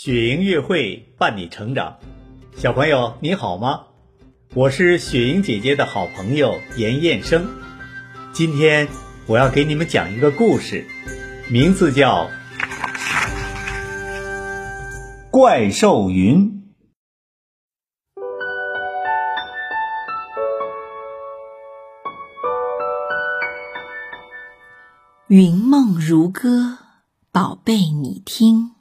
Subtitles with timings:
[0.00, 1.98] 雪莹月会伴你成长，
[2.54, 3.86] 小朋友你好吗？
[4.54, 7.48] 我是雪莹姐姐的好朋友严彦生。
[8.32, 8.86] 今天
[9.26, 10.86] 我要给你们讲一个故事，
[11.50, 12.26] 名字叫
[15.32, 16.52] 《怪兽云》。
[25.26, 26.78] 云梦如歌，
[27.32, 28.77] 宝贝你听。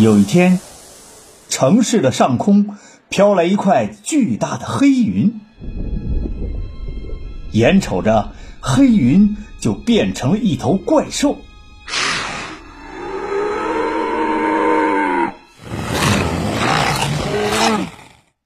[0.00, 0.58] 有一天，
[1.50, 2.74] 城市的上空
[3.10, 5.42] 飘来一块巨大的黑云，
[7.52, 11.36] 眼瞅着黑云就变成了一头怪兽。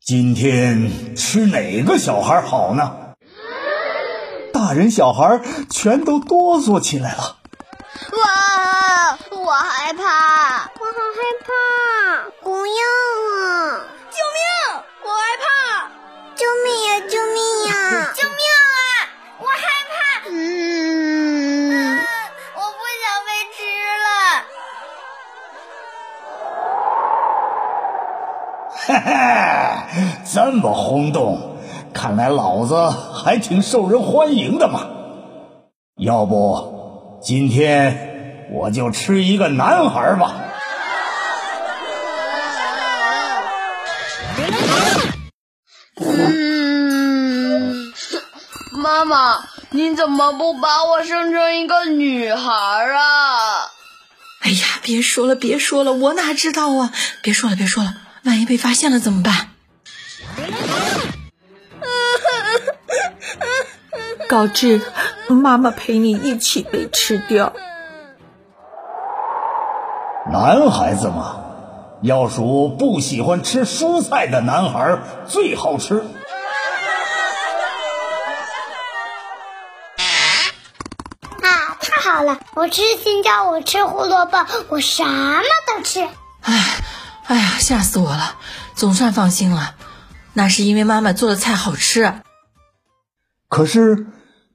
[0.04, 2.96] 今天吃哪个小孩好呢？
[4.52, 5.40] 大人小孩
[5.70, 7.36] 全都哆嗦起来了。
[8.12, 10.02] 哇，我害怕，
[10.78, 11.48] 我好害怕，
[12.42, 13.86] 不要啊！
[14.10, 14.38] 救命！
[15.02, 15.44] 我害怕！
[16.36, 16.88] 救命呀！
[17.08, 17.72] 救命呀！
[18.14, 18.38] 救命
[18.76, 18.80] 啊！
[19.40, 19.56] 我害
[19.88, 19.92] 怕！
[20.28, 20.32] 嗯，
[22.54, 23.58] 我不想被吃
[24.04, 24.06] 了。
[28.86, 29.08] 嘿嘿，
[30.30, 31.56] 这么轰动，
[31.92, 34.90] 看来老子还挺受人欢迎的嘛。
[35.96, 36.73] 要不，
[37.24, 40.44] 今天我就吃一个男孩吧。
[45.96, 47.94] 嗯，
[48.72, 49.38] 妈妈，
[49.70, 53.70] 你怎么不把我生成一个女孩啊？
[54.42, 56.92] 哎呀，别说了，别说了，我哪知道啊！
[57.22, 57.94] 别说了，别说了，
[58.24, 59.48] 万一被发现了怎么办？
[64.28, 64.80] 高志，
[65.28, 67.52] 妈妈陪你一起被吃掉。
[70.30, 71.44] 男孩子嘛，
[72.02, 76.04] 要数不喜欢吃蔬菜的男孩最好吃。
[81.42, 82.38] 啊，太好了！
[82.54, 86.00] 我吃青椒，我吃胡萝卜，我什么都吃。
[86.42, 86.64] 哎，
[87.26, 88.36] 哎呀，吓死我了！
[88.74, 89.74] 总算放心了，
[90.32, 92.14] 那是因为妈妈做的菜好吃。
[93.48, 94.06] 可是，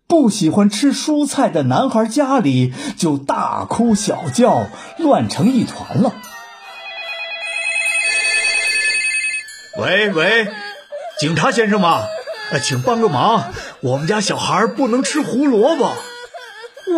[0.09, 4.65] 不喜欢吃蔬菜的男孩家里就大哭小叫，
[4.97, 6.13] 乱成一团了。
[9.77, 10.47] 喂喂，
[11.19, 12.01] 警察先生吗？
[12.51, 15.93] 呃请帮个忙，我们家小孩不能吃胡萝卜。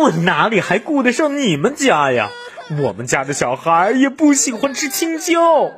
[0.00, 2.30] 我哪里还顾得上你们家呀？
[2.82, 5.70] 我们家的小孩也不喜欢吃青椒。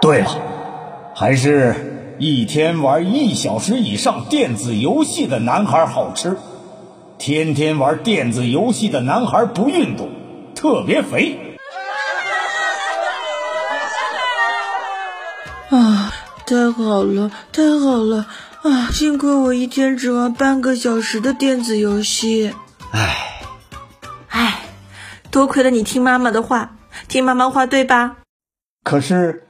[0.00, 0.36] 对了，
[1.16, 6.36] 还是一天玩一小时以上电子游戏的男孩好吃。
[7.18, 10.10] 天天玩电子游戏的男孩不运动，
[10.56, 11.56] 特别肥。
[15.70, 16.12] 啊，
[16.46, 18.26] 太好了，太好了！
[18.62, 22.52] 啊，幸亏我一天只玩半个小时的电子游戏。
[22.90, 23.40] 唉，
[24.28, 24.62] 唉，
[25.30, 26.76] 多亏了你听妈妈的话，
[27.06, 28.16] 听妈妈话对吧？
[28.82, 29.46] 可是，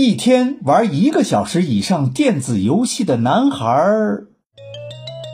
[0.00, 4.28] 一天玩一个小时以上电子游戏的男孩儿，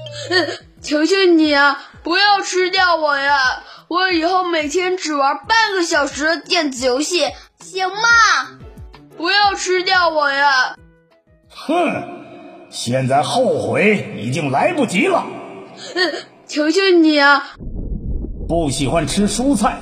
[0.81, 3.63] 求求你啊，不要吃掉我呀！
[3.89, 7.27] 我以后每天只玩半个小时的电子游戏，
[7.61, 8.59] 行吗？
[9.19, 10.77] 不要吃掉我呀！
[11.51, 11.75] 哼，
[12.71, 15.27] 现在后悔已经来不及了。
[16.49, 17.51] 求求你啊！
[18.49, 19.79] 不喜欢吃蔬菜，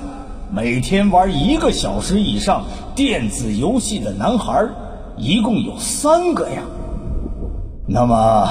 [0.54, 2.64] 每天玩一个小时以上
[2.94, 4.66] 电子游戏的男孩，
[5.16, 6.60] 一共有三个呀。
[7.88, 8.46] 那么，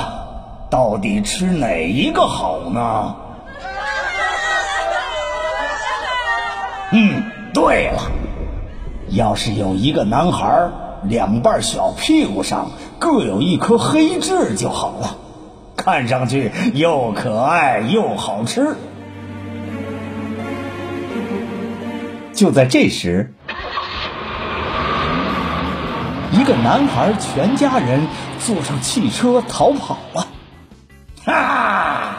[0.71, 3.15] 到底吃哪一个好呢？
[6.91, 8.01] 嗯，对了，
[9.09, 10.71] 要是有一个男孩
[11.03, 15.17] 两半小屁股上各有一颗黑痣就好了，
[15.75, 18.75] 看上去又可爱又好吃。
[22.41, 23.35] 就在这时，
[26.31, 28.07] 一个男孩全家人
[28.39, 30.27] 坐上汽车逃跑了。
[31.23, 32.15] 哈哈，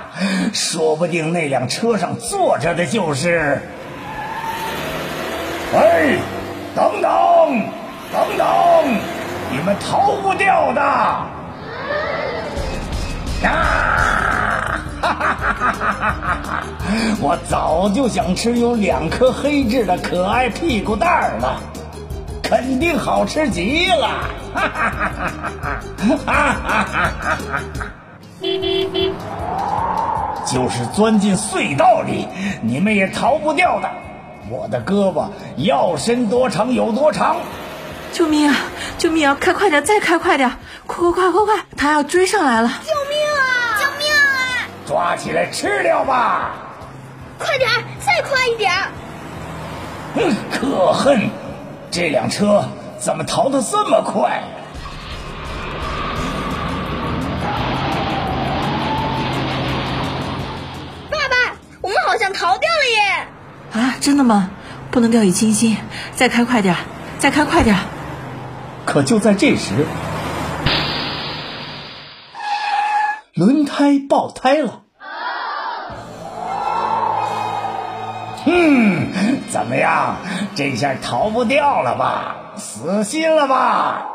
[0.53, 3.61] 说不定那辆车上坐着的就是……
[5.75, 6.19] 喂，
[6.77, 7.11] 等等，
[8.13, 8.47] 等等，
[9.51, 10.81] 你们逃不掉的！
[13.43, 16.63] 呀，哈哈哈哈哈哈！
[17.23, 21.61] 我早早就想吃有两颗黑痣的可爱屁股蛋儿了，
[22.43, 24.09] 肯定好吃极了！
[24.53, 25.81] 哈哈哈哈哈！
[25.99, 27.39] 哈哈哈哈
[27.79, 27.95] 哈！
[30.45, 32.29] 就是钻进隧道里，
[32.61, 33.89] 你们也逃不掉的。
[34.51, 37.37] 我的胳膊要伸多长有多长。
[38.13, 38.57] 救命啊！
[38.99, 39.37] 救命啊！
[39.41, 40.53] 开快点，再开快点！
[40.87, 41.65] 快快快快快！
[41.77, 42.69] 他要追上来了！
[42.69, 43.43] 救命啊！
[43.81, 44.23] 救命啊！
[44.87, 46.72] 抓起来吃掉吧！
[47.43, 48.73] 快点，再快一点！
[50.15, 51.31] 嗯，可恨！
[51.91, 52.65] 这辆车
[52.99, 54.43] 怎么逃得这么快？
[61.11, 63.27] 爸爸，我们好像逃掉了耶！
[63.73, 64.51] 啊，真的吗？
[64.91, 65.77] 不能掉以轻心，
[66.15, 66.77] 再开快点，
[67.19, 67.77] 再开快点！
[68.85, 69.87] 可就在这时，
[73.35, 74.82] 轮胎爆胎了。
[78.45, 80.17] 哼，怎么样？
[80.55, 82.55] 这下逃不掉了吧？
[82.57, 84.09] 死心了吧？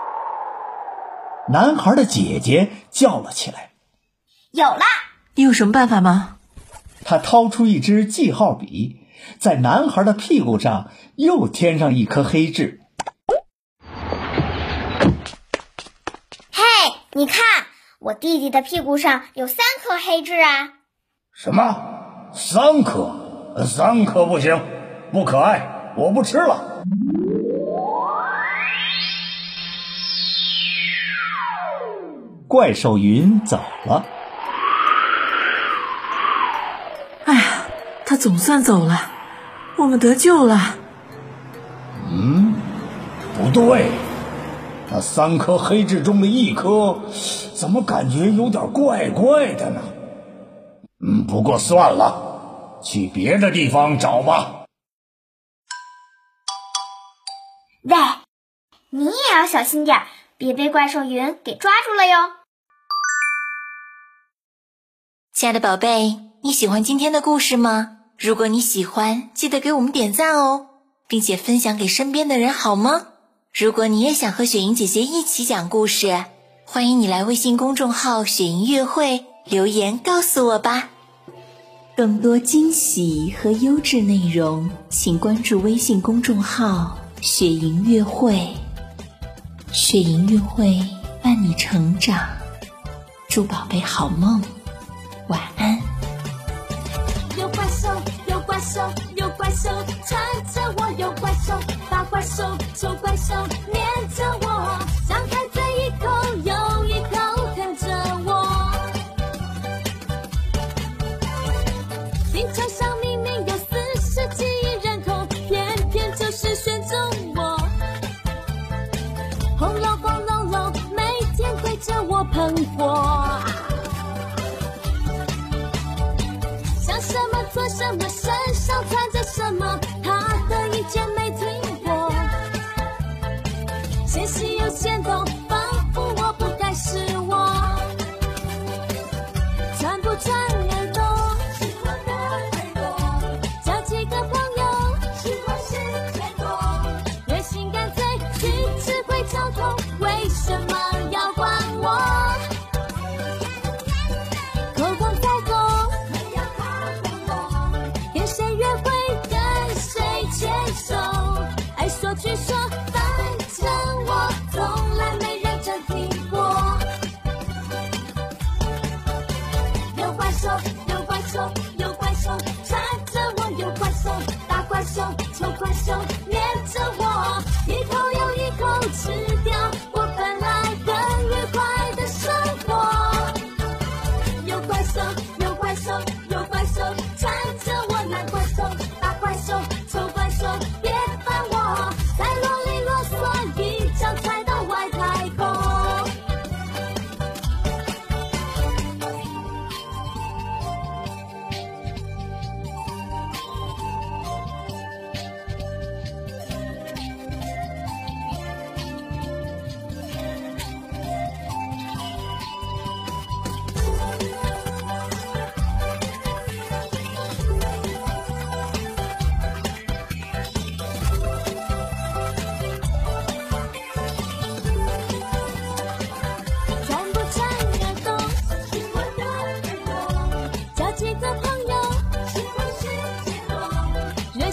[1.49, 3.71] 男孩的姐姐叫了起来
[4.51, 4.81] ：“有了！
[5.35, 6.37] 你有什么办法吗？”
[7.05, 8.99] 他掏出一支记号笔，
[9.39, 12.81] 在男孩的屁股上又添上一颗黑痣。
[16.51, 16.63] 嘿，
[17.13, 17.43] 你看，
[17.99, 20.73] 我弟弟的屁股上有三颗黑痣啊！
[21.33, 22.31] 什么？
[22.33, 23.26] 三颗？
[23.65, 24.61] 三颗不行，
[25.11, 26.83] 不可爱，我不吃了。
[32.47, 34.05] 怪兽云走了。
[37.25, 37.41] 哎呀，
[38.05, 39.11] 他总算走了，
[39.77, 40.57] 我们得救了。
[42.09, 42.55] 嗯，
[43.37, 43.91] 不对，
[44.89, 46.99] 那三颗黑痣中的一颗，
[47.53, 49.81] 怎么感觉有点怪怪的呢？
[51.05, 52.26] 嗯，不过算了，
[52.83, 54.65] 去别的地方找吧。
[57.83, 57.95] 喂，
[58.89, 60.03] 你也要小心点，
[60.37, 62.31] 别被怪兽云给抓住了哟。
[65.33, 67.97] 亲爱的宝贝，你喜欢今天的故事吗？
[68.17, 70.67] 如果你喜欢，记得给我们点赞哦，
[71.07, 73.07] 并且分享给身边的人，好吗？
[73.53, 76.25] 如果你也想和雪莹姐姐一起讲故事，
[76.65, 80.89] 欢迎你来微信公众号“雪莹乐会”留言告诉我吧。
[81.97, 88.53] 更多惊喜和优质内容，请关注微信公众号“雪莹乐会”。
[89.73, 90.79] 雪莹乐会
[91.23, 92.15] 伴你成长，
[93.27, 94.39] 祝宝贝好梦，
[95.29, 95.75] 晚安。
[97.35, 97.89] 有怪兽，
[98.27, 98.79] 有怪兽，
[99.15, 99.67] 有怪兽
[100.05, 100.19] 缠
[100.53, 101.59] 着我，有怪兽，
[101.89, 102.43] 大怪兽，
[102.75, 103.33] 丑怪兽
[103.73, 103.83] 黏
[104.15, 104.46] 着我，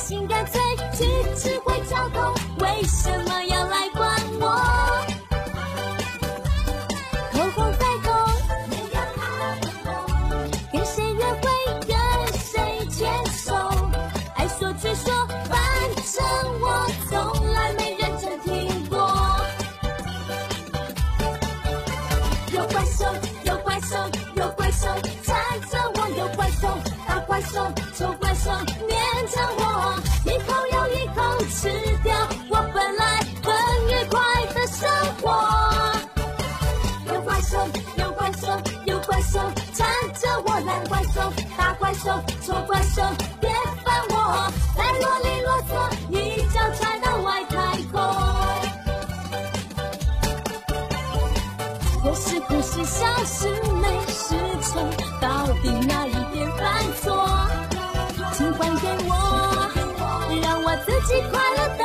[0.07, 0.64] 情感最。
[42.43, 43.03] 错怪兽，
[43.41, 43.51] 别
[43.85, 44.15] 烦我！
[44.77, 45.73] 来啰里啰嗦，
[46.11, 46.15] 一
[46.53, 47.55] 脚踹到外太
[47.91, 47.95] 空。
[52.05, 53.49] 我是不是小事
[53.81, 54.91] 没事成？
[55.21, 56.63] 到底哪一点犯
[57.03, 57.07] 错？
[58.33, 59.13] 请还给我，
[60.43, 61.84] 让我自己快乐。